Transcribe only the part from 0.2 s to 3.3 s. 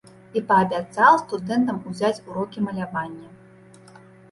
І паабяцаў студэнтам узяць урокі малявання.